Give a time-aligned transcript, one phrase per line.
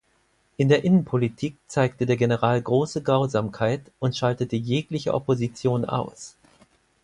[0.57, 6.33] In der Innenpolitik zeigte der General große Grausamkeit und schaltete jegliche Opposition aus.